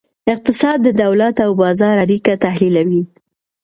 اقتصاد 0.33 0.77
د 0.83 0.87
دولت 1.03 1.35
او 1.45 1.51
بازار 1.61 1.95
اړیکه 2.05 2.33
تحلیلوي. 2.45 3.03